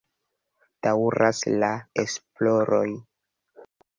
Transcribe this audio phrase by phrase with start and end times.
[0.85, 1.69] Daŭras la
[2.05, 2.87] esploroj.